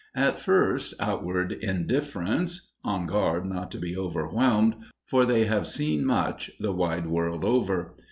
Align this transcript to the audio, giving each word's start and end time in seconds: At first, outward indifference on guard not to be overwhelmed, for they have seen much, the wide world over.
At 0.15 0.39
first, 0.39 0.95
outward 0.99 1.51
indifference 1.51 2.71
on 2.83 3.05
guard 3.05 3.45
not 3.45 3.69
to 3.69 3.77
be 3.77 3.95
overwhelmed, 3.95 4.77
for 5.05 5.27
they 5.27 5.45
have 5.45 5.67
seen 5.67 6.07
much, 6.07 6.49
the 6.59 6.71
wide 6.73 7.05
world 7.05 7.45
over. 7.45 7.93